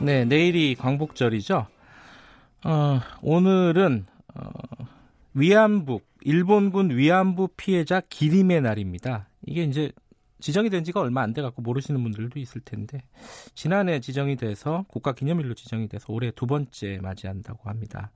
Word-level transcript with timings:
네 0.00 0.24
내일이 0.24 0.74
광복절이죠 0.74 1.66
어, 2.64 3.00
오늘은 3.22 4.06
어, 4.34 4.50
위안부 5.34 6.00
일본군 6.22 6.90
위안부 6.90 7.48
피해자 7.56 8.00
기림의 8.00 8.62
날입니다 8.62 9.28
이게 9.46 9.64
이제 9.64 9.92
지정이 10.40 10.68
된 10.68 10.84
지가 10.84 11.00
얼마 11.00 11.22
안 11.22 11.32
돼 11.32 11.40
갖고 11.40 11.62
모르시는 11.62 12.02
분들도 12.02 12.38
있을 12.38 12.60
텐데 12.60 13.02
지난해 13.54 14.00
지정이 14.00 14.36
돼서 14.36 14.84
국가 14.88 15.12
기념일로 15.12 15.54
지정이 15.54 15.88
돼서 15.88 16.12
올해 16.12 16.30
두 16.32 16.46
번째 16.46 16.98
맞이한다고 17.02 17.70
합니다. 17.70 18.10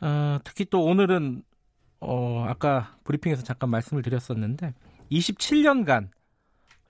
어, 0.00 0.38
특히 0.42 0.64
또 0.64 0.84
오늘은 0.84 1.44
어, 2.00 2.44
아까 2.48 2.96
브리핑에서 3.04 3.44
잠깐 3.44 3.70
말씀을 3.70 4.02
드렸었는데 4.02 4.74
27년간 5.12 6.08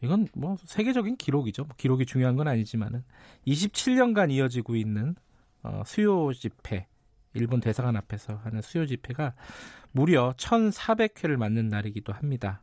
이건 0.02 0.26
뭐 0.34 0.56
세계적인 0.64 1.16
기록이죠. 1.16 1.64
뭐 1.64 1.74
기록이 1.76 2.06
중요한 2.06 2.36
건 2.36 2.48
아니지만은 2.48 3.04
27년간 3.46 4.30
이어지고 4.32 4.76
있는 4.76 5.14
어, 5.62 5.82
수요 5.86 6.32
집회 6.32 6.86
일본 7.34 7.60
대사관 7.60 7.96
앞에서 7.96 8.36
하는 8.42 8.60
수요 8.62 8.86
집회가 8.86 9.34
무려 9.92 10.34
1,400회를 10.36 11.36
맞는 11.36 11.68
날이기도 11.68 12.12
합니다. 12.12 12.62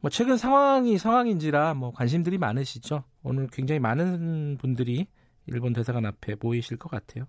뭐 0.00 0.10
최근 0.10 0.36
상황이 0.36 0.98
상황인지라 0.98 1.74
뭐 1.74 1.90
관심들이 1.92 2.38
많으시죠. 2.38 3.04
오늘 3.22 3.48
굉장히 3.48 3.80
많은 3.80 4.56
분들이 4.58 5.08
일본 5.46 5.72
대사관 5.72 6.06
앞에 6.06 6.36
모이실 6.40 6.76
것 6.76 6.90
같아요. 6.90 7.26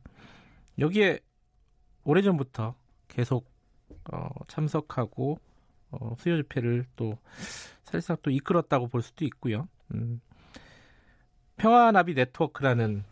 여기에 0.78 1.20
오래전부터 2.04 2.76
계속 3.08 3.50
어, 4.12 4.30
참석하고 4.48 5.40
어, 5.92 6.16
수요 6.20 6.38
집회를 6.38 6.86
또 6.96 7.18
사실상 7.84 8.18
또 8.22 8.30
이끌었다고 8.30 8.88
볼 8.88 9.02
수도 9.02 9.26
있고요. 9.26 9.68
음, 9.94 10.22
평화나비 11.58 12.14
네트워크라는 12.14 13.04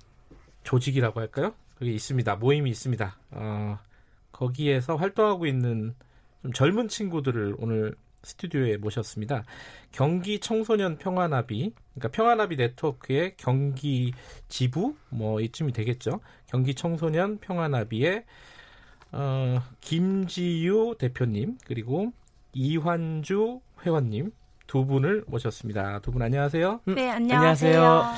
조직이라고 0.63 1.19
할까요? 1.19 1.55
그게 1.75 1.91
있습니다. 1.91 2.35
모임이 2.35 2.69
있습니다. 2.69 3.17
어, 3.31 3.79
거기에서 4.31 4.95
활동하고 4.95 5.45
있는 5.45 5.95
좀 6.41 6.53
젊은 6.53 6.87
친구들을 6.87 7.55
오늘 7.59 7.95
스튜디오에 8.23 8.77
모셨습니다. 8.77 9.43
경기 9.91 10.39
청소년 10.39 10.97
평화나비, 10.97 11.73
그러니까 11.93 12.09
평화나비 12.09 12.55
네트워크의 12.55 13.35
경기 13.37 14.13
지부 14.49 14.95
뭐 15.09 15.39
이쯤이 15.39 15.71
되겠죠. 15.71 16.19
경기 16.47 16.73
청소년 16.73 17.37
평화나비의 17.37 18.25
어, 19.11 19.61
김지유 19.79 20.95
대표님 20.99 21.57
그리고 21.65 22.11
이환주 22.55 23.59
회원님 23.85 24.31
두 24.65 24.85
분을 24.85 25.23
모셨습니다. 25.27 25.99
두 25.99 26.11
분 26.11 26.21
안녕하세요. 26.21 26.79
네, 26.85 27.11
안녕하세요. 27.11 28.13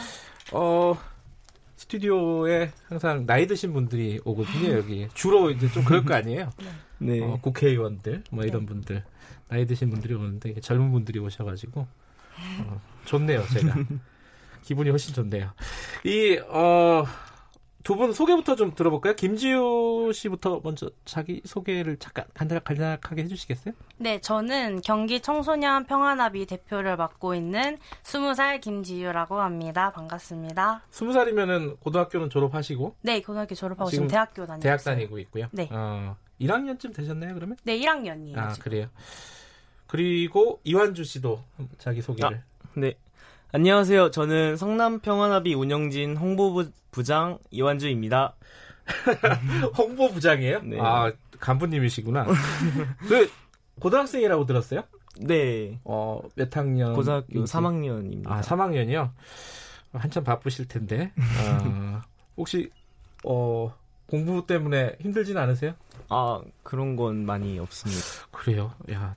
어, 0.54 0.98
스튜디오에 1.76 2.72
항상 2.88 3.26
나이 3.26 3.48
드신 3.48 3.74
분들이 3.74 4.22
오거든요, 4.24 4.78
여기. 4.78 5.08
주로 5.16 5.50
이제 5.50 5.68
좀 5.72 5.84
그럴 5.84 6.06
거 6.06 6.14
아니에요? 6.14 6.52
네. 7.00 7.20
어, 7.22 7.38
국회의원들, 7.42 8.24
뭐 8.32 8.46
이런 8.46 8.62
네. 8.62 8.66
분들. 8.68 9.04
나이 9.50 9.66
드신 9.66 9.90
분들이 9.90 10.14
오는데 10.14 10.60
젊은 10.62 10.92
분들이 10.92 11.20
오셔가지고 11.20 11.88
어, 12.62 12.82
좋네요 13.06 13.44
제가 13.48 13.76
기분이 14.64 14.90
훨씬 14.92 15.14
좋네요. 15.16 15.50
이 16.06 16.38
어, 16.48 17.06
두 17.88 17.96
분 17.96 18.12
소개부터 18.12 18.58
좀 18.58 18.76
들어볼까요? 18.76 19.14
김지우 19.16 20.12
씨부터 20.14 20.60
먼저 20.62 20.90
자기 21.06 21.42
소개를 21.46 21.96
잠깐 22.00 22.26
간단하게 22.34 23.24
해주시겠어요? 23.24 23.74
네, 23.96 24.20
저는 24.20 24.82
경기 24.82 25.22
청소년 25.22 25.86
평화나비 25.86 26.46
대표를 26.48 26.98
맡고 26.98 27.34
있는 27.34 27.78
20살 28.04 28.60
김지유라고 28.60 29.40
합니다. 29.40 29.94
반갑습니다. 29.94 30.84
20살이면은 30.92 31.80
고등학교는 31.80 32.30
졸업하시고? 32.30 32.96
네, 33.04 33.22
고등학교 33.22 33.56
졸업하고 33.56 33.90
지금, 33.90 34.08
지금 34.10 34.12
대학교 34.12 34.46
다니고 34.46 34.64
대학 34.64 34.84
다니고 34.84 35.20
있고요. 35.20 35.48
네. 35.54 35.70
어, 35.72 36.18
1학년쯤 36.42 36.94
되셨나요, 36.94 37.36
그러면? 37.36 37.56
네, 37.64 37.80
1학년이에요. 37.80 38.38
아, 38.38 38.50
지금. 38.52 38.64
그래요. 38.66 38.88
그리고 39.88 40.60
이완주 40.66 41.06
씨도 41.06 41.42
자기 41.78 42.02
소개를. 42.02 42.44
아, 42.66 42.68
네. 42.76 42.96
안녕하세요. 43.54 44.12
저는 44.12 44.58
성남 44.58 45.00
평화나비 45.00 45.54
운영진 45.54 46.18
홍보부장 46.18 47.40
이완주입니다. 47.50 48.36
홍보부장이에요? 49.78 50.62
네. 50.64 50.78
아, 50.82 51.12
간부님이시구나. 51.40 52.26
그 53.08 53.30
고등학생이라고 53.80 54.46
들었어요? 54.46 54.84
네. 55.22 55.80
어, 55.86 56.22
몇 56.36 56.56
학년? 56.56 56.94
고등학교 56.94 57.46
3학년입니다. 57.46 58.30
아, 58.30 58.42
3학년이요? 58.42 59.12
한참 59.94 60.24
바쁘실 60.26 60.68
텐데. 60.68 61.14
어, 61.18 62.02
혹시 62.36 62.70
어, 63.24 63.74
공부 64.08 64.46
때문에 64.46 64.98
힘들진 65.00 65.38
않으세요? 65.38 65.74
아, 66.10 66.42
그런 66.64 66.98
건 66.98 67.26
많이 67.26 67.60
없습니다. 67.60 68.02
그래요? 68.32 68.74
야, 68.92 69.16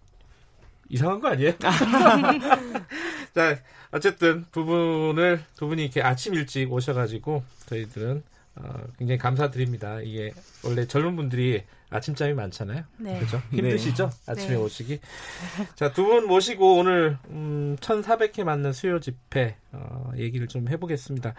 이상한 0.91 1.21
거 1.21 1.29
아니에요? 1.29 1.53
자, 3.35 3.59
어쨌든 3.93 4.45
두 4.53 4.65
분을 4.65 5.43
두 5.57 5.67
분이 5.69 5.83
이렇게 5.85 6.03
아침 6.03 6.35
일찍 6.35 6.71
오셔가지고 6.73 7.43
저희들은 7.67 8.23
어, 8.57 8.75
굉장히 8.99 9.19
감사드립니다. 9.19 10.01
이게 10.03 10.33
원래 10.65 10.87
젊은 10.87 11.17
분들이 11.17 11.63
아침잠이 11.91 12.35
많잖아요. 12.35 12.83
네. 12.99 13.19
그렇죠? 13.19 13.41
힘드시죠? 13.53 14.11
네. 14.11 14.33
아침에 14.33 14.51
네. 14.51 14.57
오시기. 14.57 15.01
자, 15.77 15.93
두 15.93 16.05
분 16.05 16.27
모시고 16.27 16.77
오늘 16.79 17.17
음, 17.31 17.77
1,400회 17.81 18.43
맞는 18.45 18.73
수요 18.73 19.01
집회 19.01 19.57
어, 19.73 20.11
얘기를 20.17 20.47
좀 20.49 20.69
해보겠습니다. 20.69 21.35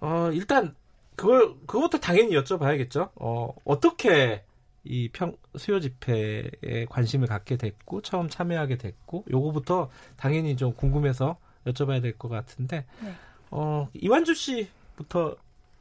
어, 0.00 0.30
일단 0.32 0.74
그걸 1.16 1.54
그것도 1.66 2.00
당연히 2.00 2.30
여쭤봐야겠죠. 2.34 3.10
어, 3.16 3.54
어떻게 3.64 4.42
이 4.84 5.08
평, 5.12 5.36
수요 5.56 5.78
집회에 5.80 6.86
관심을 6.88 7.28
갖게 7.28 7.56
됐고 7.56 8.00
처음 8.02 8.28
참여하게 8.28 8.78
됐고 8.78 9.24
요거부터 9.30 9.90
당연히 10.16 10.56
좀 10.56 10.72
궁금해서 10.74 11.36
여쭤봐야 11.66 12.00
될 12.00 12.16
것 12.16 12.28
같은데 12.28 12.86
네. 13.02 13.12
어, 13.50 13.88
이완주 13.94 14.34
씨부터 14.34 15.36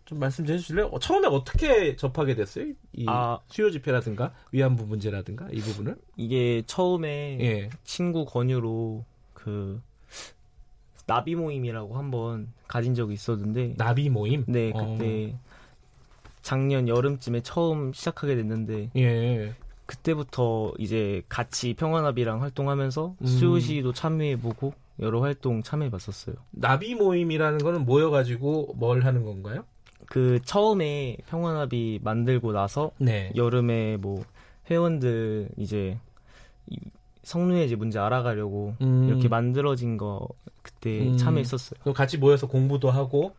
좀 0.05 0.19
말씀 0.19 0.45
좀 0.45 0.55
해주실래요? 0.55 0.87
어, 0.87 0.99
처음에 0.99 1.27
어떻게 1.27 1.95
접하게 1.95 2.35
됐어요? 2.35 2.73
이 2.93 3.05
아, 3.07 3.39
수요 3.47 3.69
집회라든가 3.71 4.33
위안부 4.51 4.85
문제라든가 4.85 5.47
이 5.51 5.59
부분을? 5.61 5.95
이게 6.17 6.63
처음에 6.66 7.37
예. 7.41 7.69
친구 7.83 8.25
권유로 8.25 9.05
그 9.33 9.81
나비 11.05 11.35
모임이라고 11.35 11.97
한번 11.97 12.51
가진 12.67 12.93
적이 12.95 13.13
있었는데 13.13 13.75
나비 13.77 14.09
모임? 14.09 14.43
네 14.47 14.71
그때 14.71 15.31
어. 15.33 15.39
작년 16.49 16.87
여름쯤에 16.87 17.41
처음 17.41 17.93
시작하게 17.93 18.35
됐는데 18.35 18.89
예. 18.95 19.53
그때부터 19.85 20.73
이제 20.79 21.21
같이 21.29 21.75
평화나비랑 21.75 22.41
활동하면서 22.41 23.15
음. 23.21 23.25
수요시도 23.27 23.93
참여해보고 23.93 24.73
여러 24.99 25.22
활동 25.22 25.61
참여해봤었어요. 25.61 26.37
나비 26.49 26.96
모임이라는 26.96 27.59
거는 27.59 27.85
모여가지고 27.85 28.73
뭘 28.78 29.05
하는 29.05 29.25
건가요? 29.25 29.63
그 30.07 30.40
처음에 30.43 31.17
평화나비 31.28 31.99
만들고 32.03 32.52
나서 32.52 32.90
네. 32.97 33.31
여름에 33.35 33.97
뭐 33.97 34.23
회원들 34.72 35.49
이제 35.55 35.99
성노예제 37.22 37.75
문제 37.75 37.99
알아가려고 37.99 38.73
음. 38.81 39.07
이렇게 39.07 39.28
만들어진 39.28 39.97
거 39.97 40.28
그때 40.63 41.09
음. 41.09 41.16
참여했었어요. 41.16 41.93
같이 41.93 42.17
모여서 42.17 42.47
공부도 42.47 42.90
하고? 42.90 43.35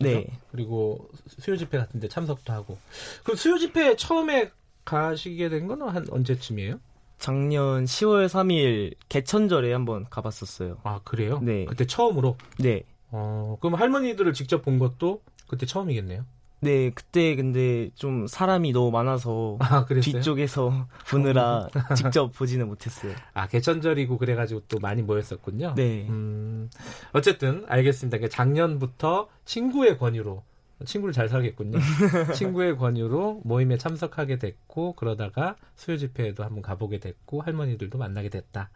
네. 0.00 0.26
그리고 0.50 1.08
수요 1.26 1.56
집회 1.56 1.78
같은 1.78 2.00
데 2.00 2.08
참석도 2.08 2.52
하고. 2.52 2.78
그럼 3.24 3.36
수요 3.36 3.58
집회 3.58 3.96
처음에 3.96 4.50
가시게 4.84 5.48
된 5.48 5.66
거는 5.66 5.88
한 5.88 6.06
언제쯤이에요? 6.10 6.80
작년 7.18 7.84
10월 7.84 8.26
3일 8.26 8.94
개천절에 9.08 9.72
한번 9.72 10.06
가봤었어요. 10.10 10.78
아 10.82 11.00
그래요? 11.04 11.40
네. 11.42 11.64
그때 11.64 11.86
처음으로. 11.86 12.36
네. 12.58 12.82
어 13.10 13.56
그럼 13.60 13.74
할머니들을 13.74 14.32
직접 14.32 14.62
본 14.62 14.78
것도 14.78 15.22
그때 15.48 15.66
처음이겠네요. 15.66 16.24
네, 16.60 16.90
그때 16.90 17.36
근데 17.36 17.90
좀 17.94 18.26
사람이 18.26 18.72
너무 18.72 18.90
많아서 18.90 19.56
아, 19.60 19.84
뒤쪽에서 19.86 20.86
보느라 21.10 21.68
직접 21.94 22.32
보지는 22.32 22.68
못했어요. 22.68 23.12
아, 23.34 23.46
개천절이고 23.46 24.16
그래가지고 24.18 24.62
또 24.68 24.78
많이 24.78 25.02
모였었군요. 25.02 25.74
네. 25.74 26.06
음, 26.08 26.70
어쨌든 27.12 27.64
알겠습니다. 27.68 28.26
작년부터 28.28 29.28
친구의 29.44 29.98
권유로 29.98 30.42
친구를 30.84 31.12
잘 31.12 31.28
사겠군요. 31.28 31.78
친구의 32.34 32.76
권유로 32.76 33.40
모임에 33.44 33.78
참석하게 33.78 34.36
됐고 34.36 34.94
그러다가 34.94 35.56
수요 35.74 35.96
집회에도 35.96 36.44
한번 36.44 36.62
가보게 36.62 36.98
됐고 37.00 37.42
할머니들도 37.42 37.96
만나게 37.96 38.28
됐다. 38.28 38.70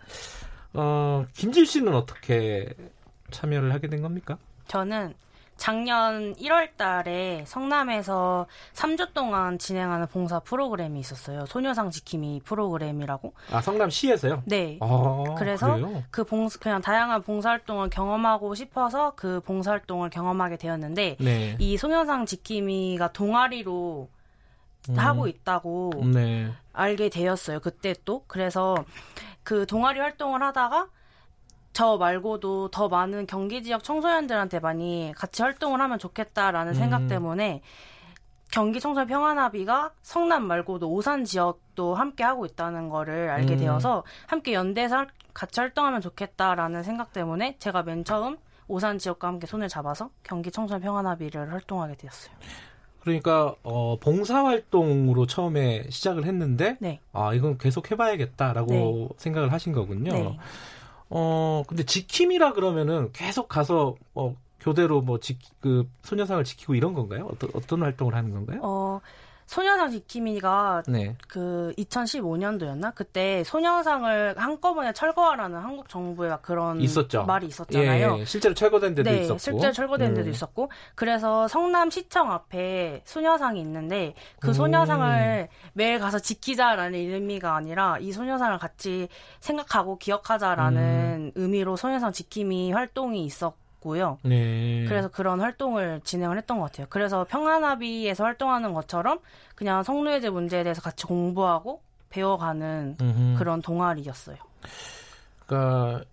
어, 0.73 1.27
김질 1.35 1.67
씨는 1.67 1.95
어떻게 1.95 2.69
참여를 3.31 3.73
하게 3.73 3.89
된 3.89 4.01
겁니까? 4.01 4.39
저는 4.67 5.15
작년 5.61 6.35
1월 6.37 6.75
달에 6.79 7.45
성남에서 7.47 8.47
3주 8.73 9.13
동안 9.13 9.59
진행하는 9.59 10.07
봉사 10.07 10.41
프로그램이 10.41 10.99
있었어요. 10.99 11.45
소녀상 11.45 11.91
지킴이 11.91 12.41
프로그램이라고. 12.47 13.35
아, 13.53 13.61
성남시에서요? 13.61 14.45
네. 14.47 14.79
아, 14.81 15.35
그래서 15.37 15.75
그래요? 15.75 16.03
그 16.11 16.25
봉사, 16.25 16.59
그냥 16.59 16.81
다양한 16.81 17.23
봉사활동을 17.23 17.91
경험하고 17.91 18.55
싶어서 18.55 19.13
그 19.17 19.41
봉사활동을 19.41 20.09
경험하게 20.09 20.57
되었는데, 20.57 21.19
네. 21.21 21.57
이 21.59 21.77
소녀상 21.77 22.25
지킴이가 22.25 23.13
동아리로 23.13 24.09
음. 24.89 24.99
하고 24.99 25.27
있다고 25.27 25.93
네. 26.15 26.51
알게 26.73 27.11
되었어요. 27.11 27.61
그때 27.61 27.95
또. 28.07 28.25
그래서 28.29 28.75
그 29.43 29.67
동아리 29.67 30.01
활동을 30.01 30.43
하다가 30.43 30.89
저 31.73 31.97
말고도 31.97 32.69
더 32.69 32.89
많은 32.89 33.27
경기 33.27 33.63
지역 33.63 33.85
청소년들한테 33.85 34.61
많이 34.61 35.13
같이 35.17 35.43
활동을 35.43 35.81
하면 35.81 35.99
좋겠다라는 35.99 36.73
음. 36.73 36.75
생각 36.75 37.07
때문에 37.07 37.63
경기 38.51 38.81
청소년 38.81 39.07
평화나비가 39.07 39.93
성남 40.03 40.47
말고도 40.47 40.91
오산 40.91 41.25
지역도 41.25 41.95
함께 41.95 42.25
하고 42.25 42.47
있다는 42.47 42.89
거를 42.89 43.31
알게 43.31 43.55
음. 43.55 43.59
되어서 43.59 44.05
함께 44.27 44.55
연대해서 44.55 45.07
같이 45.33 45.61
활동하면 45.61 46.01
좋겠다라는 46.01 46.83
생각 46.83 47.13
때문에 47.13 47.57
제가 47.59 47.85
맨 47.85 48.05
처음 48.05 48.37
오산 48.67 48.99
지역과 48.99 49.29
함께 49.29 49.47
손을 49.47 49.69
잡아서 49.69 50.11
경기 50.25 50.51
청소년 50.51 50.81
평화나비를 50.83 51.53
활동하게 51.53 51.95
되었어요. 51.97 52.35
그러니까 53.01 53.55
어, 53.63 53.97
봉사 53.99 54.45
활동으로 54.45 55.27
처음에 55.27 55.89
시작을 55.89 56.25
했는데 56.27 56.77
네. 56.81 57.01
아 57.13 57.33
이건 57.33 57.57
계속 57.57 57.91
해봐야겠다라고 57.91 58.73
네. 58.73 59.09
생각을 59.17 59.53
하신 59.53 59.73
거군요. 59.73 60.13
네. 60.13 60.39
어, 61.11 61.65
근데 61.67 61.83
지킴이라 61.85 62.53
그러면은 62.55 63.13
계속 63.13 63.49
가서 63.49 63.97
어, 64.15 64.37
교대로 64.61 65.01
뭐 65.03 65.19
지, 65.21 65.39
그 65.61 65.89
소녀상을 66.03 66.43
지키고 66.45 66.75
이런 66.75 66.95
건가요? 66.95 67.29
어떤 67.31 67.51
어떤 67.55 67.83
활동을 67.83 68.15
하는 68.15 68.31
건가요? 68.33 68.61
어, 68.63 69.01
소녀상 69.51 69.91
지킴이가 69.91 70.85
네. 70.87 71.17
그 71.27 71.73
2015년도였나 71.77 72.95
그때 72.95 73.43
소녀상을 73.43 74.37
한꺼번에 74.37 74.93
철거하라는 74.93 75.59
한국 75.59 75.89
정부의 75.89 76.39
그런 76.41 76.81
있었죠. 76.81 77.25
말이 77.25 77.49
있었잖아요. 77.49 78.15
예, 78.15 78.21
예. 78.21 78.25
실제로 78.25 78.55
철거된 78.55 78.95
데도 78.95 79.11
네, 79.11 79.23
있었고, 79.23 79.39
실제로 79.39 79.73
철거된 79.73 80.15
데도 80.15 80.29
음. 80.29 80.33
있었고, 80.33 80.71
그래서 80.95 81.49
성남 81.49 81.91
시청 81.91 82.31
앞에 82.31 83.03
소녀상이 83.05 83.61
있는데 83.63 84.15
그 84.39 84.51
음. 84.51 84.53
소녀상을 84.53 85.49
음. 85.51 85.71
매일 85.73 85.99
가서 85.99 86.21
지키자라는 86.21 86.97
의미가 86.97 87.57
아니라 87.57 87.99
이 87.99 88.13
소녀상을 88.13 88.57
같이 88.59 89.09
생각하고 89.41 89.99
기억하자라는 89.99 90.81
음. 90.81 91.33
의미로 91.35 91.75
소녀상 91.75 92.13
지킴이 92.13 92.71
활동이 92.71 93.25
있었 93.25 93.57
고. 93.81 93.91
있고요. 93.91 94.19
네. 94.23 94.85
그래서 94.87 95.09
그런 95.09 95.41
활동을 95.41 96.01
진행을 96.05 96.37
했던 96.37 96.59
것 96.59 96.67
같아요. 96.67 96.87
그래서 96.91 97.25
평안합의에서 97.29 98.25
활동하는 98.25 98.73
것처럼 98.73 99.19
그냥 99.55 99.83
성노예제 99.83 100.31
문제에 100.31 100.63
대해서 100.63 100.81
같이 100.81 101.07
공부하고 101.07 101.81
배워가는 102.11 102.97
음흠. 103.01 103.39
그런 103.39 103.63
동아리였어요. 103.63 104.37
그러니까 105.47 106.05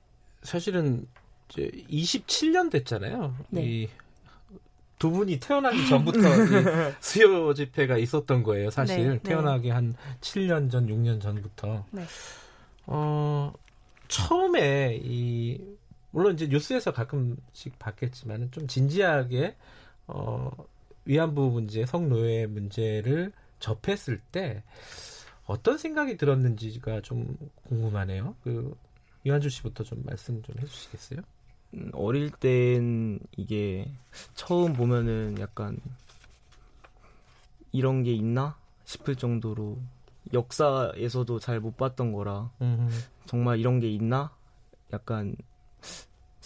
사실은 0.42 1.08
이제 1.50 1.70
27년 1.90 2.72
됐잖아요. 2.72 3.36
네. 3.50 3.64
이두 3.64 5.12
분이 5.12 5.40
태어나기 5.40 5.88
전부터 5.88 6.20
수요 7.00 7.54
집회가 7.54 7.98
있었던 7.98 8.44
거예요. 8.44 8.70
사실 8.70 8.98
네, 8.98 9.10
네. 9.10 9.20
태어나기 9.20 9.70
한 9.70 9.96
7년 10.22 10.72
전, 10.72 10.88
6년 10.88 11.22
전부터. 11.22 11.86
네. 11.92 12.04
어 12.86 13.52
처음에 14.08 15.00
이 15.04 15.60
물론 16.18 16.34
이제 16.34 16.48
뉴스에서 16.48 16.92
가끔씩 16.94 17.78
봤겠지만 17.78 18.50
좀 18.50 18.66
진지하게 18.66 19.56
어 20.08 20.50
위안부 21.06 21.52
문제, 21.52 21.86
성노예 21.86 22.48
문제를 22.48 23.32
접했을 23.60 24.20
때 24.32 24.64
어떤 25.46 25.78
생각이 25.78 26.18
들었는지가 26.18 27.02
좀 27.02 27.38
궁금하네요. 27.66 28.36
그 28.44 28.76
이완주 29.26 29.48
씨부터 29.52 29.84
좀 29.84 30.02
말씀 30.08 30.42
좀 30.42 30.56
해주시겠어요? 30.60 31.20
음, 31.76 31.92
어릴 31.94 32.32
땐 32.32 33.20
이게 33.36 33.88
처음 34.34 34.74
보면은 34.74 35.38
약간 35.40 35.80
이런 37.72 38.02
게 38.02 38.12
있나 38.12 38.58
싶을 38.86 39.16
정도로 39.16 39.78
역사에서도 40.34 41.38
잘 41.38 41.60
못 41.60 41.78
봤던 41.78 42.12
거라 42.12 42.50
음흠. 42.60 42.90
정말 43.28 43.60
이런 43.60 43.80
게 43.80 43.88
있나 43.92 44.32
약간 44.92 45.36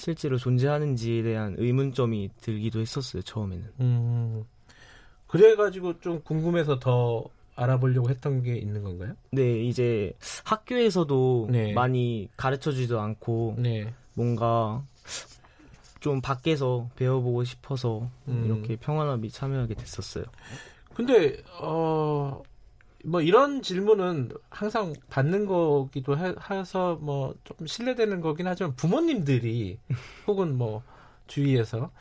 실제로 0.01 0.37
존재하는지에 0.37 1.21
대한 1.21 1.55
의문점이 1.59 2.31
들기도 2.41 2.79
했었어요 2.79 3.21
처음에는. 3.21 3.65
음, 3.81 4.43
그래가지고 5.27 5.99
좀 5.99 6.21
궁금해서 6.23 6.79
더 6.79 7.23
알아보려고 7.55 8.09
했던 8.09 8.41
게 8.41 8.55
있는 8.57 8.81
건가요? 8.81 9.13
네, 9.29 9.63
이제 9.63 10.13
학교에서도 10.43 11.49
네. 11.51 11.73
많이 11.73 12.29
가르쳐주지도 12.35 12.99
않고 12.99 13.57
네. 13.59 13.93
뭔가 14.15 14.83
좀 15.99 16.19
밖에서 16.19 16.89
배워보고 16.95 17.43
싶어서 17.43 18.09
음. 18.27 18.43
이렇게 18.45 18.77
평화나비 18.77 19.29
참여하게 19.29 19.75
됐었어요. 19.75 20.25
근데 20.95 21.43
어 21.59 22.41
뭐 23.05 23.21
이런 23.21 23.61
질문은 23.61 24.31
항상 24.49 24.93
받는 25.09 25.45
거기도 25.45 26.17
해서 26.17 26.95
뭐좀 27.01 27.65
신뢰되는 27.65 28.21
거긴 28.21 28.47
하지만 28.47 28.75
부모님들이 28.75 29.77
혹은 30.27 30.57
뭐 30.57 30.83
주위에서 31.27 31.91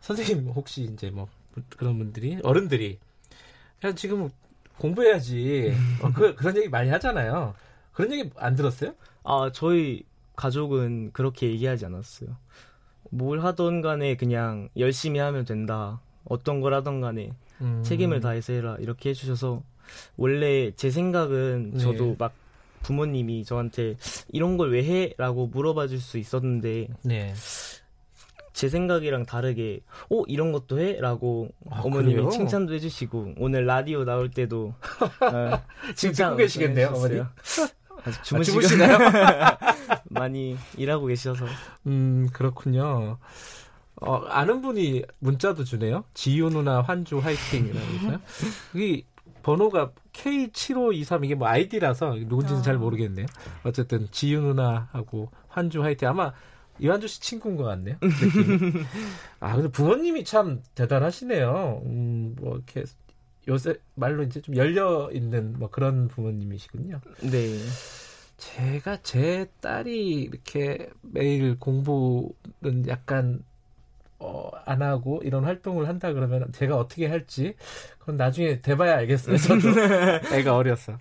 선생님 0.00 0.48
혹시 0.48 0.84
이제 0.84 1.10
뭐 1.10 1.28
그런 1.76 1.98
분들이 1.98 2.38
어른들이 2.42 2.98
야 3.84 3.94
지금 3.94 4.30
공부해야지 4.78 5.74
어, 6.02 6.12
그, 6.12 6.34
그런 6.34 6.56
얘기 6.56 6.68
많이 6.68 6.90
하잖아요. 6.90 7.54
그런 7.92 8.12
얘기 8.12 8.30
안 8.36 8.54
들었어요? 8.54 8.94
아 9.22 9.50
저희 9.52 10.04
가족은 10.36 11.12
그렇게 11.12 11.48
얘기하지 11.48 11.86
않았어요. 11.86 12.36
뭘 13.10 13.44
하던 13.44 13.82
간에 13.82 14.16
그냥 14.16 14.68
열심히 14.76 15.20
하면 15.20 15.44
된다. 15.44 16.00
어떤 16.24 16.60
걸 16.60 16.72
하던 16.74 17.00
간에 17.00 17.32
음. 17.60 17.82
책임을 17.84 18.20
다해서 18.20 18.52
해라 18.52 18.76
이렇게 18.80 19.10
해주셔서 19.10 19.62
원래 20.16 20.70
제 20.76 20.90
생각은 20.90 21.72
네. 21.74 21.78
저도 21.78 22.16
막 22.18 22.32
부모님이 22.82 23.44
저한테 23.44 23.96
이런 24.32 24.56
걸 24.56 24.70
왜 24.70 24.84
해? 24.84 25.14
라고 25.18 25.46
물어봐 25.46 25.86
줄 25.88 26.00
수 26.00 26.18
있었는데 26.18 26.88
네. 27.02 27.32
제 28.52 28.68
생각이랑 28.68 29.24
다르게 29.24 29.80
어 30.10 30.22
이런 30.26 30.52
것도 30.52 30.78
해? 30.80 31.00
라고 31.00 31.48
아, 31.70 31.80
어머님이 31.84 32.14
그래요? 32.16 32.30
칭찬도 32.30 32.74
해주시고 32.74 33.34
오늘 33.38 33.64
라디오 33.66 34.04
나올 34.04 34.30
때도 34.30 34.74
어, 35.22 35.62
지금 35.94 36.14
듣고 36.14 36.36
계시겠네요 36.36 36.88
어머니 36.88 37.20
아직 38.04 38.18
아, 38.18 38.22
주무시고, 38.22 38.60
아, 38.84 39.56
많이 40.10 40.56
일하고 40.76 41.06
계셔서 41.06 41.46
음 41.86 42.28
그렇군요 42.32 43.16
어, 44.00 44.16
아는 44.26 44.60
분이 44.60 45.02
문자도 45.20 45.64
주네요 45.64 46.04
지유 46.12 46.50
누나 46.50 46.82
환주 46.82 47.18
화이팅이라고 47.18 47.86
해서요 47.94 48.20
그게 48.72 49.02
번호가 49.42 49.92
K7523 50.12 51.24
이게 51.24 51.34
뭐 51.34 51.48
아이디라서 51.48 52.16
누군지는 52.26 52.60
아. 52.60 52.62
잘 52.62 52.78
모르겠네요. 52.78 53.26
어쨌든 53.64 54.08
지유 54.10 54.40
누나하고 54.40 55.30
환주 55.48 55.82
화이팅 55.82 56.08
아마 56.08 56.32
이완주 56.78 57.08
씨 57.08 57.20
친구인 57.20 57.56
것 57.56 57.64
같네요. 57.64 57.96
아 59.40 59.54
근데 59.54 59.68
부모님이 59.68 60.24
참 60.24 60.62
대단하시네요. 60.74 61.82
음, 61.84 62.36
뭐 62.40 62.56
이렇게 62.56 62.84
요새 63.48 63.74
말로 63.94 64.22
이제 64.22 64.40
좀 64.40 64.56
열려 64.56 65.10
있는 65.12 65.58
뭐 65.58 65.68
그런 65.70 66.08
부모님이시군요. 66.08 67.00
네. 67.22 67.58
제가 68.36 69.02
제 69.02 69.46
딸이 69.60 70.22
이렇게 70.22 70.88
매일 71.02 71.58
공부는 71.58 72.88
약간 72.88 73.44
어, 74.22 74.50
안 74.64 74.82
하고 74.82 75.20
이런 75.24 75.44
활동을 75.44 75.88
한다 75.88 76.12
그러면 76.12 76.50
제가 76.52 76.76
어떻게 76.76 77.06
할지 77.08 77.54
그건 77.98 78.16
나중에 78.16 78.60
돼봐야 78.60 78.96
알겠어요. 78.98 79.36
저도 79.36 79.68
애가 80.32 80.54
어려서. 80.56 80.96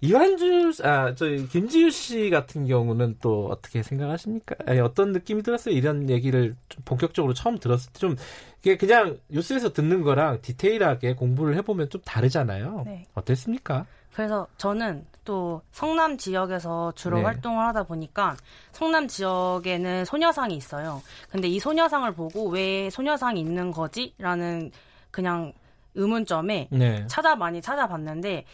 이완주, 0.00 0.72
아, 0.82 1.14
저희 1.14 1.48
김지유 1.48 1.90
씨 1.90 2.28
같은 2.28 2.66
경우는 2.66 3.16
또 3.22 3.46
어떻게 3.46 3.82
생각하십니까? 3.82 4.54
아니, 4.66 4.78
어떤 4.80 5.12
느낌이 5.12 5.42
들었어요? 5.42 5.74
이런 5.74 6.10
얘기를 6.10 6.56
좀 6.68 6.82
본격적으로 6.84 7.32
처음 7.32 7.58
들었을 7.58 7.90
때 7.92 8.00
좀, 8.00 8.16
이게 8.60 8.76
그냥 8.76 9.18
뉴스에서 9.30 9.72
듣는 9.72 10.02
거랑 10.02 10.42
디테일하게 10.42 11.14
공부를 11.14 11.56
해보면 11.56 11.88
좀 11.88 12.02
다르잖아요. 12.04 12.82
네. 12.84 13.06
어땠습니까? 13.14 13.86
그래서 14.14 14.46
저는 14.58 15.04
또 15.24 15.62
성남 15.72 16.18
지역에서 16.18 16.92
주로 16.92 17.18
네. 17.18 17.24
활동을 17.24 17.66
하다 17.66 17.84
보니까 17.84 18.36
성남 18.72 19.08
지역에는 19.08 20.04
소녀상이 20.04 20.54
있어요. 20.54 21.02
근데 21.30 21.48
이 21.48 21.58
소녀상을 21.58 22.12
보고 22.12 22.48
왜 22.48 22.90
소녀상이 22.90 23.40
있는 23.40 23.72
거지?라는 23.72 24.70
그냥 25.10 25.52
의문점에 25.94 26.68
네. 26.70 27.06
찾아 27.08 27.34
많이 27.34 27.60
찾아봤는데 27.60 28.44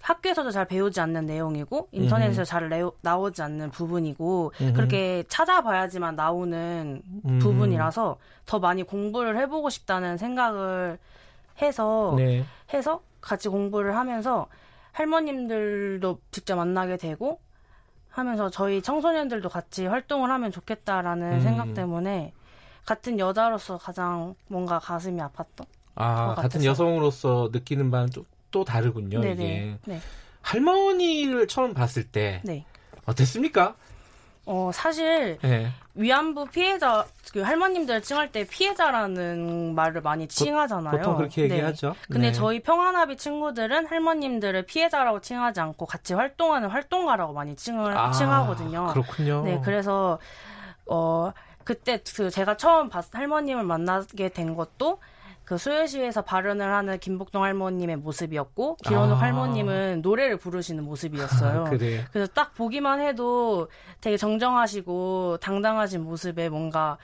학교에서도 0.00 0.50
잘 0.50 0.64
배우지 0.64 0.98
않는 1.00 1.26
내용이고 1.26 1.88
인터넷에서 1.92 2.42
음. 2.42 2.44
잘 2.44 2.68
레오, 2.70 2.92
나오지 3.02 3.42
않는 3.42 3.70
부분이고 3.70 4.52
음. 4.62 4.72
그렇게 4.72 5.24
찾아봐야지만 5.28 6.16
나오는 6.16 7.02
음. 7.26 7.38
부분이라서 7.40 8.16
더 8.46 8.58
많이 8.58 8.82
공부를 8.82 9.36
해보고 9.38 9.68
싶다는 9.68 10.16
생각을 10.16 10.98
해서 11.60 12.14
네. 12.16 12.44
해서 12.72 13.02
같이 13.20 13.50
공부를 13.50 13.96
하면서 13.96 14.46
할머님들도 14.92 16.20
직접 16.30 16.56
만나게 16.56 16.96
되고 16.96 17.40
하면서 18.08 18.50
저희 18.50 18.82
청소년들도 18.82 19.48
같이 19.48 19.86
활동을 19.86 20.30
하면 20.30 20.50
좋겠다라는 20.50 21.32
음. 21.32 21.40
생각 21.40 21.74
때문에 21.74 22.32
같은 22.84 23.18
여자로서 23.18 23.78
가장 23.78 24.34
뭔가 24.48 24.78
가슴이 24.78 25.20
아팠던 25.20 25.66
아 25.94 26.34
같은 26.34 26.64
여성으로서 26.64 27.50
느끼는 27.52 27.90
바는 27.90 28.10
또, 28.10 28.24
또 28.50 28.64
다르군요 28.64 29.20
네네. 29.20 29.32
이게 29.32 29.78
네. 29.86 30.00
할머니를 30.42 31.46
처음 31.46 31.74
봤을 31.74 32.04
때 32.04 32.40
네. 32.44 32.64
어땠습니까? 33.06 33.76
어 34.50 34.72
사실 34.72 35.38
네. 35.42 35.70
위안부 35.94 36.46
피해자 36.46 37.06
그 37.32 37.40
할머님들 37.40 38.02
칭할 38.02 38.32
때 38.32 38.44
피해자라는 38.44 39.76
말을 39.76 40.00
많이 40.00 40.26
칭하잖아요. 40.26 40.98
보통 40.98 41.16
그렇게 41.16 41.46
네. 41.46 41.54
얘기하죠. 41.54 41.94
근데 42.10 42.28
네. 42.28 42.32
저희 42.32 42.60
평안합의 42.60 43.16
친구들은 43.16 43.86
할머님들을 43.86 44.66
피해자라고 44.66 45.20
칭하지 45.20 45.60
않고 45.60 45.86
같이 45.86 46.14
활동하는 46.14 46.68
활동가라고 46.68 47.32
많이 47.32 47.54
칭을 47.54 47.96
아, 47.96 48.10
칭하거든요. 48.10 48.88
그렇군요. 48.88 49.44
네, 49.44 49.60
그래서 49.62 50.18
어 50.84 51.32
그때 51.62 52.00
그 52.16 52.28
제가 52.28 52.56
처음 52.56 52.88
봤 52.88 53.04
할머님을 53.14 53.62
만나게 53.62 54.30
된 54.30 54.56
것도 54.56 54.98
그 55.50 55.58
수요시에서 55.58 56.22
발언을 56.22 56.72
하는 56.72 57.00
김복동 57.00 57.42
할머님의 57.42 57.96
모습이었고 57.96 58.76
기원욱 58.84 59.16
아. 59.16 59.20
할머님은 59.20 60.00
노래를 60.00 60.36
부르시는 60.36 60.84
모습이었어요. 60.84 61.62
아, 61.62 61.70
그래. 61.70 62.04
그래서 62.12 62.30
딱 62.32 62.54
보기만 62.54 63.00
해도 63.00 63.68
되게 64.00 64.16
정정하시고 64.16 65.38
당당하신 65.40 66.04
모습에 66.04 66.50
뭔가 66.50 66.98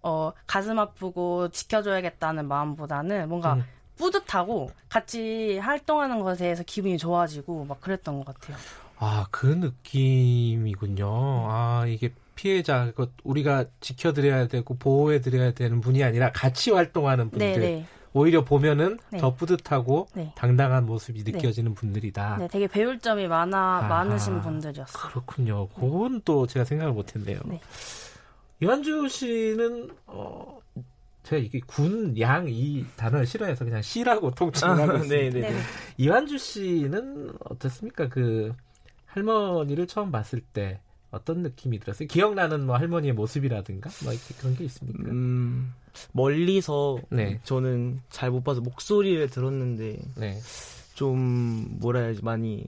어 0.00 0.32
가슴 0.46 0.78
아프고 0.78 1.48
지켜줘야겠다는 1.48 2.46
마음보다는 2.46 3.28
뭔가 3.28 3.54
음. 3.54 3.64
뿌듯하고 3.96 4.70
같이 4.88 5.58
활동하는 5.58 6.20
것에 6.20 6.44
대해서 6.44 6.62
기분이 6.62 6.98
좋아지고 6.98 7.64
막 7.64 7.80
그랬던 7.80 8.22
것 8.22 8.26
같아요. 8.26 8.56
아, 9.00 9.26
그 9.32 9.46
느낌이군요. 9.46 11.08
아, 11.50 11.84
이게 11.88 12.14
피해자, 12.38 12.92
그 12.94 13.12
우리가 13.24 13.64
지켜드려야 13.80 14.46
되고 14.46 14.78
보호해드려야 14.78 15.54
되는 15.54 15.80
분이 15.80 16.04
아니라 16.04 16.30
같이 16.30 16.70
활동하는 16.70 17.30
분들. 17.30 17.46
네네. 17.52 17.58
네. 17.58 17.86
오히려 18.12 18.44
보면은 18.44 18.96
네. 19.10 19.18
더 19.18 19.34
뿌듯하고 19.34 20.06
네. 20.14 20.32
당당한 20.36 20.86
모습이 20.86 21.24
네. 21.24 21.32
느껴지는 21.32 21.74
분들이다. 21.74 22.36
네, 22.38 22.46
되게 22.48 22.68
배울 22.68 23.00
점이 23.00 23.26
많아 23.26 23.58
아, 23.58 23.88
많으신 23.88 24.40
분들이었어요. 24.40 25.10
그렇군요. 25.10 25.66
그건 25.68 26.22
또 26.24 26.46
제가 26.46 26.64
생각을 26.64 26.92
못했네요. 26.92 27.40
네. 27.44 27.60
이완주 28.60 29.08
씨는 29.08 29.90
어 30.06 30.60
제가 31.24 31.42
이게 31.42 31.60
군, 31.66 32.18
양 32.20 32.48
이 32.48 32.86
단어를 32.96 33.26
싫어해서 33.26 33.64
그냥 33.64 33.82
씨라고 33.82 34.30
통칭하고 34.30 34.92
아, 34.92 34.94
있습니다. 34.94 35.38
네, 35.40 35.50
네. 35.50 35.56
이완주 35.96 36.38
씨는 36.38 37.32
어떻습니까? 37.50 38.08
그 38.08 38.54
할머니를 39.06 39.88
처음 39.88 40.12
봤을 40.12 40.40
때 40.40 40.78
어떤 41.10 41.42
느낌이 41.42 41.78
들었어요? 41.80 42.08
기억나는 42.08 42.66
뭐 42.66 42.76
할머니의 42.76 43.14
모습이라든가 43.14 43.90
뭐 44.04 44.12
이렇게 44.12 44.34
그런 44.38 44.54
게 44.56 44.64
있습니까? 44.64 45.10
음, 45.10 45.72
멀리서 46.12 46.98
네. 47.10 47.40
저는 47.44 48.00
잘 48.10 48.30
못 48.30 48.44
봐서 48.44 48.60
목소리를 48.60 49.28
들었는데 49.30 49.98
네. 50.16 50.38
좀 50.94 51.78
뭐라 51.80 52.00
해야지 52.00 52.22
많이 52.22 52.66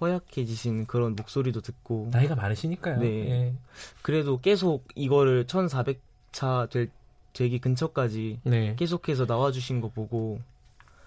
허약해지신 0.00 0.86
그런 0.86 1.16
목소리도 1.16 1.60
듣고 1.60 2.08
나이가 2.12 2.34
많으시니까요. 2.34 2.98
네. 2.98 3.08
네. 3.08 3.54
그래도 4.02 4.38
계속 4.40 4.84
이거를 4.94 5.46
1,400차 5.46 6.68
될 6.70 6.90
되기 7.32 7.58
근처까지 7.60 8.40
네. 8.44 8.74
계속해서 8.76 9.24
나와주신 9.26 9.80
거 9.80 9.88
보고 9.90 10.40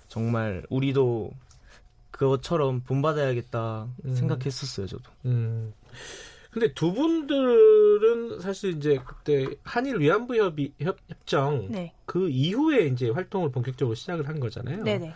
정말 0.07 0.63
우리도 0.69 1.31
그것처럼 2.11 2.81
본받아야겠다 2.81 3.87
음. 4.05 4.15
생각했었어요, 4.15 4.87
저도. 4.87 5.11
음. 5.25 5.73
근데 6.51 6.73
두 6.73 6.91
분들은 6.93 8.41
사실 8.41 8.75
이제 8.75 8.99
그때 9.05 9.47
한일 9.63 9.99
위안부 9.99 10.35
협의 10.35 10.73
협, 10.79 10.97
협정 11.07 11.67
네. 11.69 11.93
그 12.05 12.29
이후에 12.29 12.87
이제 12.87 13.09
활동을 13.09 13.51
본격적으로 13.51 13.95
시작을 13.95 14.27
한 14.27 14.39
거잖아요. 14.39 14.83
네네. 14.83 15.13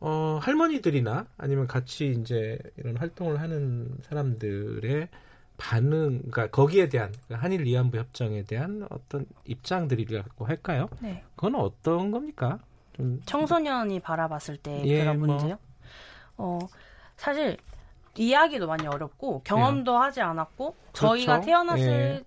어, 0.00 0.38
할머니들이나 0.42 1.26
아니면 1.38 1.66
같이 1.66 2.14
이제 2.20 2.58
이런 2.76 2.96
활동을 2.98 3.40
하는 3.40 3.96
사람들의 4.02 5.08
반응, 5.56 6.18
그러니까 6.18 6.48
거기에 6.48 6.88
대한 6.88 7.12
그 7.28 7.34
한일 7.34 7.64
위안부 7.64 7.96
협정에 7.96 8.42
대한 8.42 8.86
어떤 8.90 9.24
입장들이라고 9.46 10.44
할까요? 10.44 10.88
네. 11.00 11.22
그건 11.36 11.54
어떤 11.54 12.10
겁니까? 12.10 12.58
좀 12.94 13.22
청소년이 13.24 14.00
바라봤을 14.00 14.58
때 14.58 14.82
예, 14.84 14.98
그런 14.98 15.18
뭐. 15.18 15.28
문제요? 15.28 15.58
어, 16.36 16.58
사실 17.16 17.56
이야기도 18.16 18.66
많이 18.66 18.86
어렵고 18.86 19.42
경험도 19.44 19.92
예. 19.92 19.96
하지 19.96 20.20
않았고 20.20 20.74
그렇죠? 20.74 21.06
저희가 21.06 21.40
태어났을 21.40 22.20
예. 22.20 22.24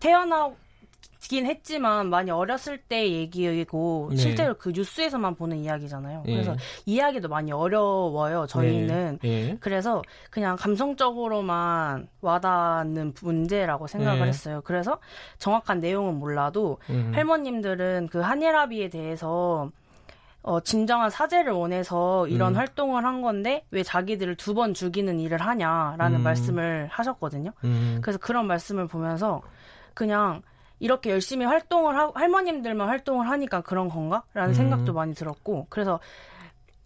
태어나긴 0.00 0.56
했지만 1.46 2.08
많이 2.10 2.30
어렸을 2.30 2.78
때 2.78 3.10
얘기이고 3.10 4.08
네. 4.10 4.16
실제로 4.16 4.54
그 4.54 4.70
뉴스에서만 4.70 5.34
보는 5.36 5.58
이야기잖아요. 5.58 6.24
예. 6.26 6.32
그래서 6.32 6.56
이야기도 6.86 7.28
많이 7.28 7.52
어려워요. 7.52 8.46
저희는 8.46 9.18
예. 9.24 9.28
예. 9.28 9.56
그래서 9.60 10.02
그냥 10.30 10.56
감성적으로만 10.56 12.08
와닿는 12.20 13.14
문제라고 13.22 13.86
생각을 13.86 14.22
예. 14.22 14.28
했어요. 14.28 14.60
그래서 14.64 14.98
정확한 15.38 15.80
내용은 15.80 16.18
몰라도 16.18 16.78
음. 16.90 17.12
할머님들은 17.14 18.08
그 18.10 18.18
한일합의에 18.20 18.88
대해서 18.88 19.70
어, 20.48 20.60
진정한 20.60 21.10
사죄를 21.10 21.52
원해서 21.52 22.26
이런 22.26 22.54
음. 22.54 22.56
활동을 22.56 23.04
한 23.04 23.20
건데 23.20 23.64
왜 23.70 23.82
자기들을 23.82 24.36
두 24.36 24.54
번 24.54 24.72
죽이는 24.72 25.20
일을 25.20 25.42
하냐라는 25.42 26.20
음. 26.20 26.22
말씀을 26.22 26.88
하셨거든요. 26.90 27.52
음. 27.64 27.98
그래서 28.00 28.18
그런 28.18 28.46
말씀을 28.46 28.86
보면서 28.88 29.42
그냥 29.92 30.40
이렇게 30.80 31.10
열심히 31.10 31.44
활동을 31.44 31.98
하 31.98 32.10
할머님들만 32.14 32.88
활동을 32.88 33.28
하니까 33.28 33.60
그런 33.60 33.90
건가라는 33.90 34.50
음. 34.50 34.54
생각도 34.54 34.94
많이 34.94 35.14
들었고 35.14 35.66
그래서 35.68 36.00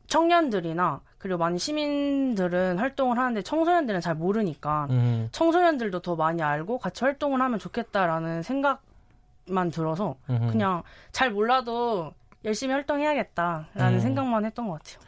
청년들이나 0.08 1.00
그리고 1.18 1.38
많이 1.38 1.56
시민들은 1.56 2.78
활동을 2.78 3.16
하는데 3.16 3.42
청소년들은 3.42 4.00
잘 4.00 4.16
모르니까 4.16 4.88
음. 4.90 5.28
청소년들도 5.30 6.00
더 6.00 6.16
많이 6.16 6.42
알고 6.42 6.78
같이 6.78 7.04
활동을 7.04 7.40
하면 7.40 7.60
좋겠다라는 7.60 8.42
생각만 8.42 9.70
들어서 9.70 10.16
그냥 10.26 10.82
잘 11.12 11.30
몰라도 11.30 12.12
열심히 12.44 12.72
활동해야겠다라는 12.72 13.94
음. 13.94 14.00
생각만 14.00 14.44
했던 14.44 14.68
것 14.68 14.74
같아요. 14.82 14.98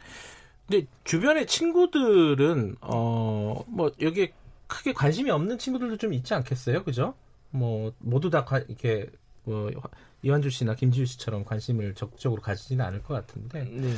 근데 0.67 0.87
주변의 1.03 1.45
친구들은 1.47 2.77
어 2.81 3.63
뭐 3.67 3.91
여기에 4.01 4.31
크게 4.67 4.93
관심이 4.93 5.29
없는 5.29 5.57
친구들도 5.57 5.97
좀 5.97 6.13
있지 6.13 6.33
않겠어요, 6.33 6.83
그죠? 6.83 7.13
뭐 7.51 7.93
모두 7.99 8.29
다 8.29 8.43
가, 8.45 8.57
이렇게 8.59 9.09
뭐 9.43 9.69
이완주 10.23 10.49
씨나 10.49 10.75
김지우 10.75 11.05
씨처럼 11.05 11.45
관심을 11.45 11.93
적극적으로 11.93 12.41
가지지는 12.41 12.83
않을 12.85 13.03
것 13.03 13.13
같은데 13.13 13.63
네. 13.65 13.93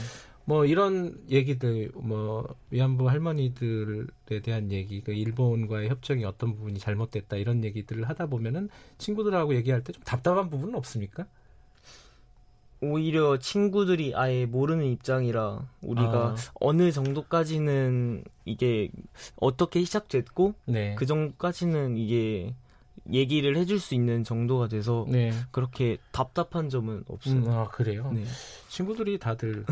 뭐 0.46 0.66
이런 0.66 1.20
얘기들 1.30 1.92
뭐 1.96 2.48
위안부 2.70 3.10
할머니들에 3.10 4.42
대한 4.44 4.72
얘기 4.72 5.02
그 5.02 5.12
일본과의 5.14 5.90
협정이 5.90 6.24
어떤 6.26 6.54
부분이 6.56 6.80
잘못됐다 6.80 7.38
이런 7.38 7.64
얘기들을 7.64 8.08
하다 8.10 8.28
보면은 8.28 8.70
친구들하고 8.98 9.56
얘기할 9.56 9.84
때 9.84 9.94
좀 9.94 10.04
답답한 10.04 10.50
부분은 10.50 10.76
없습니까? 10.76 11.26
오히려 12.82 13.38
친구들이 13.40 14.14
아예 14.16 14.46
모르는 14.46 14.86
입장이라 14.86 15.68
우리가 15.82 16.18
아. 16.30 16.36
어느 16.56 16.92
정도까지는 16.92 18.24
이게 18.46 18.90
어떻게 19.36 19.84
시작됐고 19.84 20.54
네. 20.66 20.96
그 20.96 21.06
정도까지는 21.06 21.98
이게 21.98 22.54
얘기를 23.12 23.56
해줄 23.56 23.80
수 23.80 23.96
있는 23.96 24.24
정도가 24.24 24.68
돼서 24.68 25.06
네. 25.08 25.32
그렇게 25.52 25.98
답답한 26.12 26.70
점은 26.70 27.04
없어요. 27.08 27.36
음, 27.36 27.50
아 27.50 27.68
그래요? 27.70 28.12
네. 28.14 28.26
친구들이 28.70 29.18
다들 29.18 29.66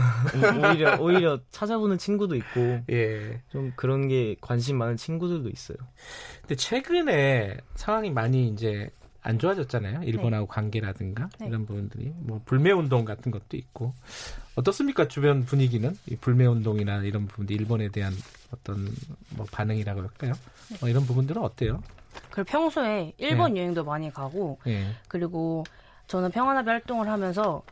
오히려 0.63 0.97
오히려 1.01 1.39
찾아보는 1.51 1.97
친구도 1.97 2.35
있고 2.35 2.79
예. 2.89 3.41
좀 3.49 3.73
그런 3.75 4.07
게 4.07 4.35
관심 4.39 4.77
많은 4.77 4.95
친구들도 4.95 5.49
있어요. 5.49 5.77
근데 6.41 6.55
최근에 6.55 7.57
상황이 7.75 8.09
많이 8.09 8.47
이제 8.47 8.89
안 9.25 9.39
좋아졌잖아요. 9.39 10.03
일본하고 10.03 10.45
네. 10.45 10.47
관계라든가 10.47 11.29
네. 11.39 11.47
이런 11.47 11.65
부분들이 11.65 12.13
뭐 12.19 12.39
불매 12.45 12.71
운동 12.71 13.05
같은 13.05 13.31
것도 13.31 13.57
있고 13.57 13.93
어떻습니까? 14.53 15.07
주변 15.07 15.45
분위기는 15.45 15.97
이 16.05 16.15
불매 16.15 16.45
운동이나 16.45 16.97
이런 16.97 17.25
부분들 17.25 17.55
일본에 17.55 17.89
대한 17.89 18.13
어떤 18.53 18.87
뭐 19.35 19.47
반응이라고 19.51 20.01
할까요? 20.01 20.33
네. 20.69 20.77
뭐 20.79 20.89
이런 20.89 21.07
부분들은 21.07 21.41
어때요? 21.41 21.81
그 22.29 22.43
평소에 22.43 23.13
일본 23.17 23.55
네. 23.55 23.61
여행도 23.61 23.83
많이 23.83 24.13
가고 24.13 24.59
네. 24.63 24.91
그리고 25.07 25.63
저는 26.05 26.29
평안합의 26.29 26.71
활동을 26.71 27.09
하면서 27.09 27.63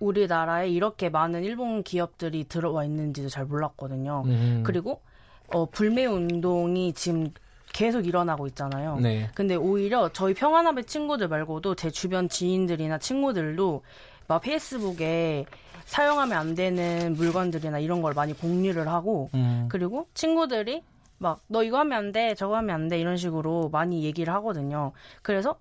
우리나라에 0.00 0.70
이렇게 0.70 1.10
많은 1.10 1.44
일본 1.44 1.82
기업들이 1.82 2.44
들어와 2.44 2.86
있는지도 2.86 3.28
잘 3.28 3.44
몰랐거든요. 3.44 4.22
음. 4.24 4.62
그리고 4.64 5.02
어, 5.48 5.66
불매 5.66 6.06
운동이 6.06 6.94
지금 6.94 7.28
계속 7.72 8.06
일어나고 8.06 8.46
있잖아요. 8.48 8.96
네. 9.00 9.28
근데 9.34 9.54
오히려 9.54 10.08
저희 10.12 10.34
평안합의 10.34 10.84
친구들 10.84 11.28
말고도 11.28 11.74
제 11.74 11.90
주변 11.90 12.28
지인들이나 12.28 12.98
친구들도 12.98 13.82
막 14.28 14.42
페이스북에 14.42 15.46
사용하면 15.84 16.38
안 16.38 16.54
되는 16.54 17.14
물건들이나 17.14 17.78
이런 17.78 18.02
걸 18.02 18.14
많이 18.14 18.32
공유를 18.34 18.88
하고 18.88 19.30
음. 19.34 19.66
그리고 19.70 20.06
친구들이 20.14 20.82
막 21.18 21.40
너 21.48 21.62
이거 21.62 21.78
하면 21.78 21.98
안 21.98 22.12
돼, 22.12 22.34
저거 22.34 22.56
하면 22.56 22.74
안 22.74 22.88
돼 22.88 22.98
이런 22.98 23.16
식으로 23.16 23.68
많이 23.70 24.04
얘기를 24.04 24.32
하거든요. 24.34 24.92
그래서 25.22 25.56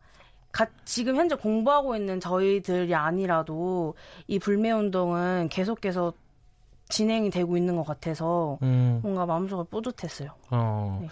가, 0.51 0.65
지금 0.85 1.15
현재 1.15 1.35
공부하고 1.35 1.95
있는 1.95 2.19
저희들이 2.19 2.93
아니라도 2.93 3.93
이 4.27 4.37
불매 4.37 4.71
운동은 4.71 5.47
계속해서 5.49 6.13
진행이 6.89 7.29
되고 7.29 7.55
있는 7.55 7.77
것 7.77 7.85
같아서 7.85 8.57
음. 8.63 8.99
뭔가 9.01 9.25
마음속으로 9.25 9.65
뿌듯했어요. 9.71 10.29
어. 10.49 10.99
네. 11.01 11.07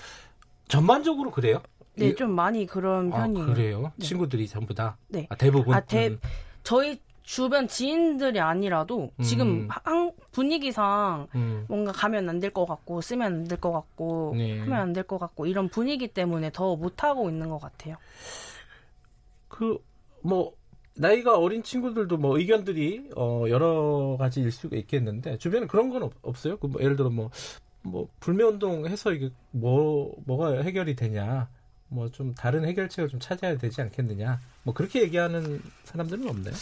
전반적으로 0.69 1.31
그래요? 1.31 1.61
네, 1.95 2.15
좀 2.15 2.31
많이 2.31 2.65
그런 2.65 3.11
아, 3.11 3.17
편이에요. 3.23 3.45
그래요? 3.45 3.91
네. 3.97 4.05
친구들이 4.05 4.47
전부 4.47 4.73
다? 4.73 4.95
네. 5.09 5.27
아, 5.29 5.35
대부분? 5.35 5.73
아, 5.73 5.81
대, 5.81 6.07
음. 6.07 6.19
저희 6.63 6.97
주변 7.23 7.67
지인들이 7.67 8.39
아니라도 8.39 9.11
지금 9.21 9.47
음. 9.47 9.67
한 9.69 10.11
분위기상 10.31 11.27
음. 11.35 11.65
뭔가 11.67 11.91
가면 11.91 12.29
안 12.29 12.39
될 12.39 12.51
것 12.51 12.65
같고 12.65 13.01
쓰면 13.01 13.25
안 13.33 13.43
될 13.47 13.57
것 13.59 13.71
같고 13.71 14.33
네. 14.37 14.59
하면 14.59 14.73
안 14.79 14.93
될 14.93 15.03
것 15.03 15.19
같고 15.19 15.45
이런 15.45 15.67
분위기 15.67 16.07
때문에 16.07 16.51
더 16.53 16.75
못하고 16.75 17.29
있는 17.29 17.49
것 17.49 17.59
같아요. 17.59 17.97
그 19.47 19.77
뭐 20.21 20.53
나이가 20.95 21.37
어린 21.37 21.63
친구들도 21.63 22.17
뭐 22.17 22.37
의견들이 22.37 23.11
어 23.15 23.45
여러 23.47 24.17
가지일 24.19 24.51
수가 24.51 24.75
있겠는데 24.75 25.37
주변에 25.37 25.65
그런 25.65 25.89
건 25.89 26.03
없, 26.03 26.45
어요 26.45 26.57
그 26.57 26.67
뭐 26.67 26.81
예를 26.81 26.97
들어 26.97 27.09
뭐 27.09 27.29
뭐 27.89 28.07
불매 28.19 28.43
운동 28.43 28.85
해서 28.87 29.11
이게 29.11 29.29
뭐 29.51 30.15
뭐가 30.25 30.61
해결이 30.61 30.95
되냐 30.95 31.49
뭐 31.89 32.09
좀 32.09 32.33
다른 32.33 32.65
해결책을 32.65 33.09
좀 33.09 33.19
찾아야 33.19 33.57
되지 33.57 33.81
않겠느냐 33.81 34.39
뭐 34.63 34.73
그렇게 34.73 35.01
얘기하는 35.01 35.61
사람들은 35.85 36.27
없나요? 36.27 36.53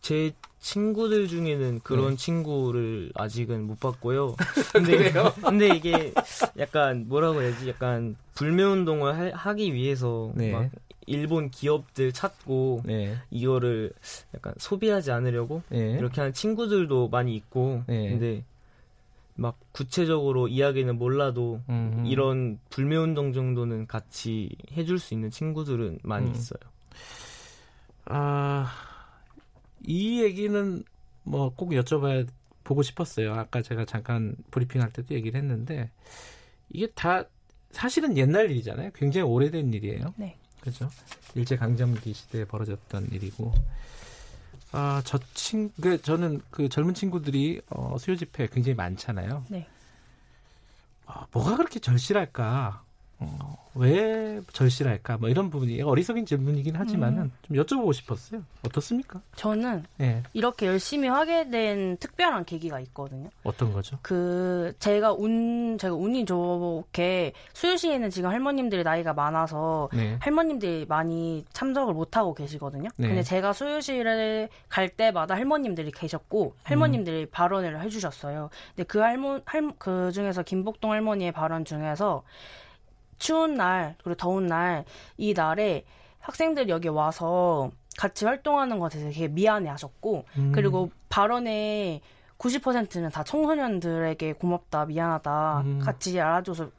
제 0.00 0.32
친구들 0.60 1.28
중에는 1.28 1.80
그런 1.82 2.10
네. 2.10 2.16
친구를 2.16 3.10
아직은 3.14 3.66
못 3.66 3.80
봤고요. 3.80 4.36
근데 4.72 5.12
근데 5.42 5.74
이게 5.74 6.12
약간 6.58 7.06
뭐라고 7.08 7.42
해야지 7.42 7.68
약간 7.68 8.16
불매 8.34 8.62
운동을 8.62 9.34
하, 9.36 9.54
기 9.54 9.74
위해서 9.74 10.32
네. 10.34 10.52
막 10.52 10.70
일본 11.06 11.50
기업들 11.50 12.12
찾고 12.12 12.82
네. 12.84 13.16
이거를 13.30 13.92
약간 14.34 14.54
소비하지 14.58 15.10
않으려고 15.10 15.62
네. 15.68 15.92
이렇게 15.98 16.20
하는 16.20 16.32
친구들도 16.32 17.08
많이 17.08 17.34
있고 17.34 17.82
네. 17.86 18.10
근데 18.10 18.44
막 19.40 19.58
구체적으로 19.72 20.48
이야기는 20.48 20.98
몰라도 20.98 21.62
음흠. 21.70 22.06
이런 22.06 22.58
불매 22.68 22.96
운동 22.96 23.32
정도는 23.32 23.86
같이 23.86 24.50
해줄 24.72 24.98
수 24.98 25.14
있는 25.14 25.30
친구들은 25.30 26.00
많이 26.02 26.28
음. 26.28 26.34
있어요. 26.34 26.60
아, 28.04 28.70
이 29.86 30.22
얘기는 30.22 30.84
뭐 31.22 31.50
꼭 31.56 31.70
여쭤봐야 31.70 32.28
보고 32.64 32.82
싶었어요. 32.82 33.32
아까 33.34 33.62
제가 33.62 33.86
잠깐 33.86 34.36
브리핑 34.50 34.82
할 34.82 34.92
때도 34.92 35.14
얘기를 35.14 35.40
했는데 35.40 35.90
이게 36.68 36.86
다 36.88 37.24
사실은 37.70 38.18
옛날 38.18 38.50
일이잖아요. 38.50 38.90
굉장히 38.94 39.26
오래된 39.26 39.72
일이에요. 39.72 40.12
네. 40.16 40.36
그죠? 40.60 40.90
일제 41.34 41.56
강점기 41.56 42.12
시대에 42.12 42.44
벌어졌던 42.44 43.08
일이고 43.12 43.54
아, 44.72 45.02
저 45.04 45.18
친, 45.34 45.72
그, 45.80 46.00
저는 46.00 46.40
그 46.50 46.68
젊은 46.68 46.94
친구들이 46.94 47.60
어, 47.70 47.96
수요 47.98 48.16
집회 48.16 48.46
굉장히 48.46 48.76
많잖아요. 48.76 49.44
네. 49.48 49.66
아, 51.06 51.26
뭐가 51.32 51.56
그렇게 51.56 51.80
절실할까? 51.80 52.82
어, 53.20 53.56
왜 53.74 54.40
절실할까? 54.52 55.18
뭐 55.18 55.28
이런 55.28 55.50
부분이 55.50 55.82
어리석인 55.82 56.24
질문이긴 56.24 56.74
하지만은 56.74 57.24
음. 57.24 57.32
좀 57.42 57.56
여쭤보고 57.56 57.92
싶었어요. 57.92 58.42
어떻습니까? 58.66 59.20
저는 59.36 59.84
네. 59.98 60.22
이렇게 60.32 60.66
열심히 60.66 61.08
하게 61.08 61.50
된 61.50 61.96
특별한 61.98 62.46
계기가 62.46 62.80
있거든요. 62.80 63.28
어떤 63.44 63.72
거죠? 63.72 63.98
그 64.02 64.72
제가 64.78 65.12
운 65.12 65.76
제가 65.78 65.94
운이 65.94 66.24
좋게 66.24 67.34
수유시에는 67.52 68.10
지금 68.10 68.30
할머님들이 68.30 68.82
나이가 68.82 69.12
많아서 69.12 69.90
네. 69.92 70.16
할머님들이 70.20 70.86
많이 70.88 71.44
참석을 71.52 71.92
못 71.92 72.16
하고 72.16 72.34
계시거든요. 72.34 72.88
네. 72.96 73.08
근데 73.08 73.22
제가 73.22 73.52
수유시를 73.52 74.48
갈 74.68 74.88
때마다 74.88 75.34
할머님들이 75.34 75.90
계셨고 75.92 76.54
할머님들이 76.62 77.22
음. 77.24 77.26
발언을 77.30 77.82
해주셨어요. 77.82 78.48
근데 78.74 78.86
그 78.86 78.98
할머 78.98 79.40
할, 79.44 79.70
그 79.78 80.10
중에서 80.12 80.42
김복동 80.42 80.92
할머니의 80.92 81.32
발언 81.32 81.64
중에서 81.64 82.22
추운 83.20 83.54
날 83.54 83.94
그리고 84.02 84.16
더운 84.16 84.46
날 84.48 84.84
이 85.16 85.32
날에 85.34 85.84
학생들이 86.18 86.70
여기 86.70 86.88
와서 86.88 87.70
같이 87.96 88.24
활동하는 88.24 88.78
것에 88.78 88.98
되게 89.00 89.28
미안해하셨고 89.28 90.24
음. 90.38 90.52
그리고 90.54 90.90
발언에 91.08 92.00
90%는 92.38 93.10
다 93.10 93.22
청소년들에게 93.22 94.32
고맙다 94.34 94.86
미안하다 94.86 95.60
음. 95.64 95.78
같이 95.80 96.18
알아줘서 96.20 96.70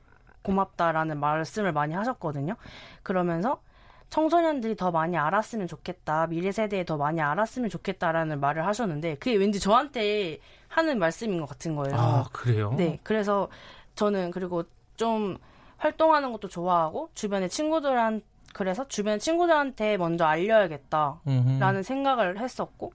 고맙다라는 0.41 1.19
말씀을 1.19 1.71
많이 1.71 1.93
하셨거든요. 1.93 2.55
그러면서 3.03 3.61
청소년들이 4.09 4.75
더 4.75 4.91
많이 4.91 5.15
알았으면 5.17 5.67
좋겠다. 5.67 6.27
미래 6.27 6.51
세대에 6.51 6.83
더 6.83 6.97
많이 6.97 7.21
알았으면 7.21 7.69
좋겠다라는 7.69 8.39
말을 8.39 8.65
하셨는데 8.65 9.15
그게 9.15 9.35
왠지 9.35 9.59
저한테 9.59 10.39
하는 10.67 10.99
말씀인 10.99 11.39
것 11.39 11.47
같은 11.47 11.75
거예요. 11.75 11.95
아, 11.95 12.25
그래요? 12.33 12.73
네. 12.75 12.99
그래서 13.03 13.47
저는 13.95 14.31
그리고 14.31 14.63
좀 14.97 15.37
활동하는 15.81 16.31
것도 16.31 16.47
좋아하고 16.47 17.09
주변에 17.13 17.47
친구들한 17.47 18.21
그래서 18.53 18.87
주변 18.87 19.19
친구들한테 19.19 19.97
먼저 19.97 20.25
알려야겠다라는 20.25 21.83
생각을 21.83 22.39
했었고 22.39 22.93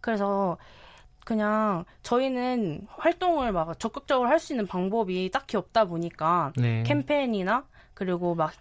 그래서 0.00 0.56
그냥 1.24 1.84
저희는 2.02 2.86
활동을 2.96 3.52
막 3.52 3.78
적극적으로 3.78 4.28
할 4.28 4.38
수 4.38 4.52
있는 4.52 4.66
방법이 4.66 5.30
딱히 5.32 5.56
없다 5.56 5.86
보니까 5.86 6.52
네. 6.56 6.82
캠페인이나 6.84 7.64
그리고 7.94 8.34
막 8.34 8.52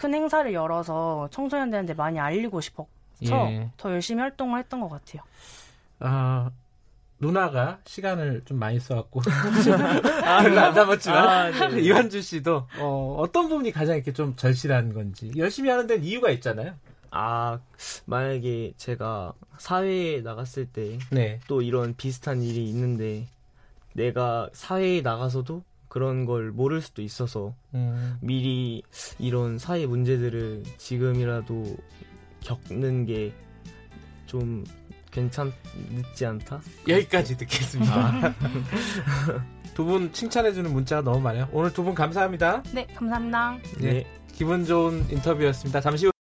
큰 0.00 0.14
행사를 0.14 0.50
열어서 0.54 1.28
청소년들한테 1.30 1.92
많이 1.92 2.18
알리고 2.18 2.62
싶어서 2.62 2.88
예. 3.24 3.70
더 3.76 3.90
열심히 3.92 4.22
활동을 4.22 4.58
했던 4.58 4.80
것 4.80 4.88
같아요. 4.88 5.22
아 5.98 6.50
누나가 7.20 7.78
시간을 7.84 8.42
좀 8.44 8.58
많이 8.58 8.80
써갖고 8.80 9.20
아, 10.24 10.42
별로 10.42 10.60
안 10.60 10.74
잡았지만 10.74 11.28
아, 11.54 11.68
네. 11.68 11.80
이완주 11.82 12.22
씨도 12.22 12.66
어, 12.78 13.16
어떤 13.18 13.48
부분이 13.48 13.72
가장 13.72 13.96
이렇게 13.96 14.12
좀 14.12 14.34
절실한 14.36 14.92
건지 14.92 15.30
열심히 15.36 15.70
하는 15.70 15.86
데는 15.86 16.04
이유가 16.04 16.30
있잖아요. 16.30 16.74
아 17.10 17.58
만약에 18.06 18.72
제가 18.76 19.32
사회에 19.58 20.20
나갔을 20.22 20.66
때또 20.66 21.00
네. 21.10 21.40
이런 21.62 21.94
비슷한 21.96 22.42
일이 22.42 22.68
있는데 22.68 23.26
내가 23.94 24.48
사회에 24.52 25.02
나가서도 25.02 25.62
그런 25.88 26.24
걸 26.24 26.52
모를 26.52 26.80
수도 26.80 27.02
있어서 27.02 27.54
음. 27.74 28.16
미리 28.20 28.82
이런 29.18 29.58
사회 29.58 29.86
문제들을 29.86 30.62
지금이라도 30.78 31.76
겪는 32.40 33.06
게 33.06 33.32
좀 34.30 34.64
괜찮지 35.10 36.26
않다? 36.26 36.60
여기까지 36.88 37.36
듣겠습니다. 37.36 37.94
아. 37.94 38.34
두분 39.74 40.12
칭찬해주는 40.12 40.72
문자가 40.72 41.02
너무 41.02 41.20
많아요. 41.20 41.48
오늘 41.52 41.72
두 41.72 41.82
분 41.84 41.94
감사합니다. 41.94 42.62
네, 42.72 42.86
감사합니다. 42.94 43.56
네, 43.80 44.04
기분 44.32 44.64
좋은 44.64 45.04
인터뷰였습니다. 45.10 45.80
잠시 45.80 46.06
후 46.06 46.12